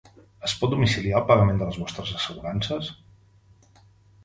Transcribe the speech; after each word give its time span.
Es 0.47 0.53
pot 0.61 0.71
domiciliar 0.75 1.19
el 1.19 1.27
pagament 1.33 1.61
de 1.61 1.67
les 1.69 1.79
vostres 1.83 2.15
assegurances? 2.23 2.91